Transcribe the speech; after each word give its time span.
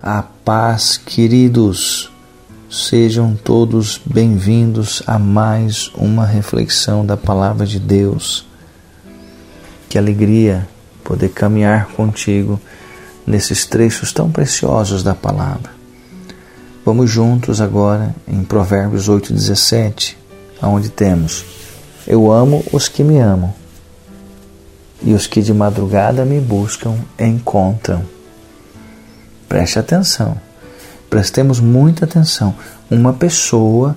A 0.00 0.22
paz, 0.22 0.96
queridos. 0.96 2.08
Sejam 2.70 3.34
todos 3.34 4.00
bem-vindos 4.06 5.02
a 5.04 5.18
mais 5.18 5.90
uma 5.92 6.24
reflexão 6.24 7.04
da 7.04 7.16
palavra 7.16 7.66
de 7.66 7.80
Deus. 7.80 8.46
Que 9.88 9.98
alegria 9.98 10.68
poder 11.02 11.30
caminhar 11.30 11.88
contigo 11.88 12.60
nesses 13.26 13.66
trechos 13.66 14.12
tão 14.12 14.30
preciosos 14.30 15.02
da 15.02 15.16
palavra. 15.16 15.72
Vamos 16.84 17.10
juntos 17.10 17.60
agora 17.60 18.14
em 18.28 18.44
Provérbios 18.44 19.08
8:17, 19.08 20.16
onde 20.62 20.90
temos: 20.90 21.44
Eu 22.06 22.30
amo 22.30 22.64
os 22.72 22.86
que 22.86 23.02
me 23.02 23.18
amam, 23.18 23.52
e 25.02 25.12
os 25.12 25.26
que 25.26 25.42
de 25.42 25.52
madrugada 25.52 26.24
me 26.24 26.40
buscam 26.40 26.94
encontram. 27.18 28.17
Preste 29.48 29.78
atenção. 29.78 30.38
Prestemos 31.08 31.58
muita 31.58 32.04
atenção. 32.04 32.54
Uma 32.90 33.12
pessoa, 33.12 33.96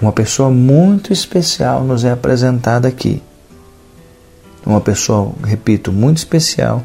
uma 0.00 0.12
pessoa 0.12 0.50
muito 0.50 1.12
especial 1.12 1.82
nos 1.84 2.04
é 2.04 2.12
apresentada 2.12 2.86
aqui. 2.86 3.22
Uma 4.64 4.80
pessoa, 4.80 5.32
repito, 5.44 5.92
muito 5.92 6.18
especial 6.18 6.82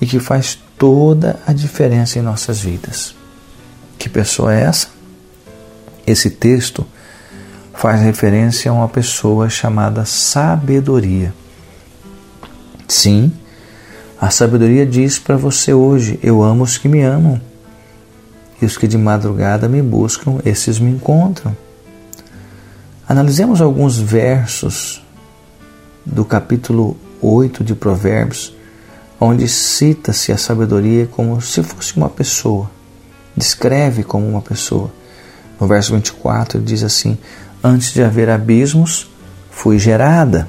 e 0.00 0.06
que 0.06 0.18
faz 0.18 0.58
toda 0.78 1.38
a 1.46 1.52
diferença 1.52 2.18
em 2.18 2.22
nossas 2.22 2.60
vidas. 2.60 3.14
Que 3.98 4.08
pessoa 4.08 4.54
é 4.54 4.62
essa? 4.62 4.88
Esse 6.06 6.30
texto 6.30 6.86
faz 7.72 8.00
referência 8.00 8.70
a 8.70 8.74
uma 8.74 8.88
pessoa 8.88 9.48
chamada 9.48 10.04
sabedoria. 10.04 11.34
Sim, 12.86 13.32
a 14.24 14.30
sabedoria 14.30 14.86
diz 14.86 15.18
para 15.18 15.36
você 15.36 15.74
hoje: 15.74 16.18
Eu 16.22 16.42
amo 16.42 16.64
os 16.64 16.78
que 16.78 16.88
me 16.88 17.02
amam, 17.02 17.38
e 18.60 18.64
os 18.64 18.74
que 18.74 18.88
de 18.88 18.96
madrugada 18.96 19.68
me 19.68 19.82
buscam, 19.82 20.38
esses 20.46 20.78
me 20.78 20.90
encontram. 20.90 21.54
Analisemos 23.06 23.60
alguns 23.60 23.98
versos 23.98 25.04
do 26.06 26.24
capítulo 26.24 26.96
8 27.20 27.62
de 27.62 27.74
Provérbios, 27.74 28.56
onde 29.20 29.46
cita-se 29.46 30.32
a 30.32 30.38
sabedoria 30.38 31.06
como 31.06 31.38
se 31.42 31.62
fosse 31.62 31.94
uma 31.94 32.08
pessoa, 32.08 32.70
descreve 33.36 34.02
como 34.02 34.26
uma 34.26 34.40
pessoa. 34.40 34.90
No 35.60 35.66
verso 35.66 35.92
24 35.92 36.56
ele 36.56 36.64
diz 36.64 36.82
assim: 36.82 37.18
Antes 37.62 37.92
de 37.92 38.02
haver 38.02 38.30
abismos, 38.30 39.06
fui 39.50 39.78
gerada. 39.78 40.48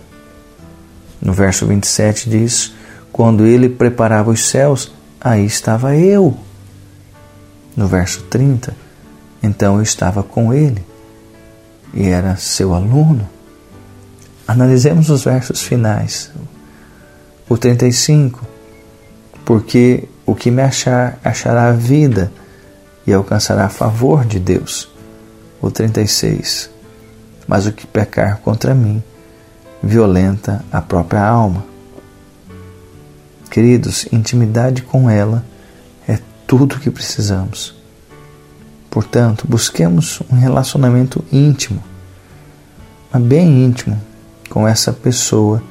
No 1.21 1.33
verso 1.33 1.65
27 1.65 2.29
diz: 2.29 2.71
quando 3.15 3.45
ele 3.45 3.69
preparava 3.69 4.29
os 4.29 4.49
céus, 4.49 4.91
aí 5.21 5.45
estava 5.45 5.95
eu. 5.95 6.35
No 7.73 7.87
verso 7.87 8.23
30, 8.23 8.75
então 9.41 9.77
eu 9.77 9.81
estava 9.81 10.21
com 10.21 10.53
ele 10.53 10.85
e 11.93 12.09
era 12.09 12.35
seu 12.35 12.73
aluno. 12.73 13.25
Analisemos 14.45 15.09
os 15.09 15.23
versos 15.23 15.61
finais. 15.61 16.29
O 17.47 17.57
35, 17.57 18.45
porque 19.45 20.09
o 20.25 20.35
que 20.35 20.51
me 20.51 20.61
achar, 20.61 21.17
achará 21.23 21.71
vida 21.71 22.33
e 23.07 23.13
alcançará 23.13 23.69
favor 23.69 24.25
de 24.25 24.41
Deus. 24.41 24.91
O 25.61 25.71
36, 25.71 26.69
mas 27.47 27.65
o 27.65 27.71
que 27.71 27.87
pecar 27.87 28.39
contra 28.39 28.75
mim, 28.75 29.01
violenta 29.81 30.65
a 30.69 30.81
própria 30.81 31.25
alma. 31.25 31.74
Queridos, 33.55 34.05
intimidade 34.11 34.81
com 34.81 35.09
ela 35.09 35.41
é 36.05 36.19
tudo 36.45 36.75
o 36.75 36.77
que 36.77 36.91
precisamos. 36.91 37.73
Portanto, 38.89 39.45
busquemos 39.47 40.19
um 40.29 40.37
relacionamento 40.37 41.23
íntimo, 41.31 41.81
mas 43.09 43.23
bem 43.23 43.63
íntimo, 43.63 43.97
com 44.49 44.67
essa 44.67 44.91
pessoa 44.91 45.63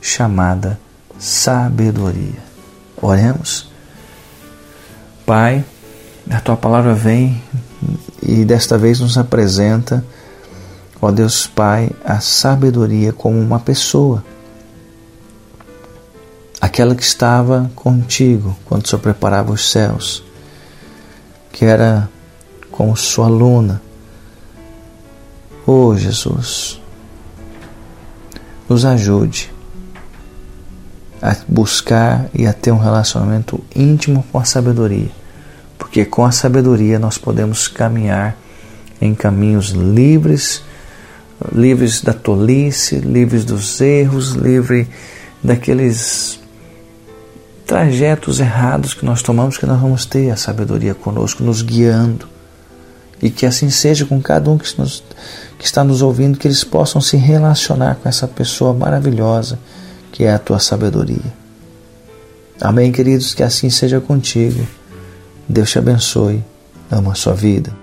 chamada 0.00 0.80
sabedoria. 1.16 2.42
Oremos. 3.00 3.70
Pai, 5.24 5.64
a 6.28 6.40
tua 6.40 6.56
palavra 6.56 6.92
vem 6.92 7.40
e 8.20 8.44
desta 8.44 8.76
vez 8.76 8.98
nos 8.98 9.16
apresenta, 9.16 10.04
ó 11.00 11.12
Deus 11.12 11.46
Pai, 11.46 11.88
a 12.04 12.18
sabedoria 12.18 13.12
como 13.12 13.38
uma 13.38 13.60
pessoa 13.60 14.24
aquela 16.72 16.94
que 16.94 17.02
estava 17.02 17.70
contigo 17.74 18.56
quando 18.64 18.88
Senhor 18.88 19.02
preparava 19.02 19.52
os 19.52 19.70
céus, 19.70 20.24
que 21.52 21.66
era 21.66 22.08
como 22.70 22.96
sua 22.96 23.26
aluna. 23.26 23.82
Oh 25.66 25.94
Jesus, 25.94 26.80
nos 28.66 28.86
ajude 28.86 29.52
a 31.20 31.36
buscar 31.46 32.30
e 32.32 32.46
a 32.46 32.54
ter 32.54 32.72
um 32.72 32.78
relacionamento 32.78 33.62
íntimo 33.76 34.24
com 34.32 34.38
a 34.38 34.44
sabedoria, 34.46 35.10
porque 35.76 36.06
com 36.06 36.24
a 36.24 36.32
sabedoria 36.32 36.98
nós 36.98 37.18
podemos 37.18 37.68
caminhar 37.68 38.34
em 38.98 39.14
caminhos 39.14 39.72
livres, 39.72 40.62
livres 41.54 42.00
da 42.00 42.14
tolice, 42.14 42.96
livres 42.96 43.44
dos 43.44 43.78
erros, 43.78 44.30
livre 44.30 44.88
daqueles 45.44 46.40
trajetos 47.66 48.40
errados 48.40 48.94
que 48.94 49.04
nós 49.04 49.22
tomamos, 49.22 49.56
que 49.56 49.66
nós 49.66 49.80
vamos 49.80 50.04
ter 50.04 50.30
a 50.30 50.36
sabedoria 50.36 50.94
conosco, 50.94 51.42
nos 51.42 51.62
guiando. 51.62 52.28
E 53.20 53.30
que 53.30 53.46
assim 53.46 53.70
seja 53.70 54.04
com 54.04 54.20
cada 54.20 54.50
um 54.50 54.58
que, 54.58 54.68
nos, 54.78 55.02
que 55.58 55.64
está 55.64 55.84
nos 55.84 56.02
ouvindo, 56.02 56.38
que 56.38 56.48
eles 56.48 56.64
possam 56.64 57.00
se 57.00 57.16
relacionar 57.16 57.96
com 57.96 58.08
essa 58.08 58.26
pessoa 58.26 58.74
maravilhosa 58.74 59.58
que 60.10 60.24
é 60.24 60.34
a 60.34 60.38
tua 60.38 60.58
sabedoria. 60.58 61.32
Amém, 62.60 62.92
queridos, 62.92 63.34
que 63.34 63.42
assim 63.42 63.70
seja 63.70 64.00
contigo. 64.00 64.66
Deus 65.48 65.70
te 65.70 65.78
abençoe. 65.78 66.44
Amo 66.90 67.10
a 67.10 67.14
sua 67.14 67.34
vida. 67.34 67.81